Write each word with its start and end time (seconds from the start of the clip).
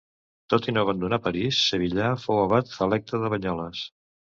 Tot 0.53 0.69
i 0.71 0.73
no 0.77 0.85
abandonar 0.85 1.21
París, 1.27 1.61
Sevillà 1.69 2.11
fou 2.27 2.43
abat 2.49 2.77
electe 2.91 3.25
de 3.27 3.35
Banyoles. 3.39 3.89